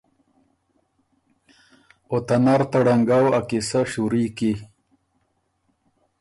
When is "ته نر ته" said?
2.27-2.77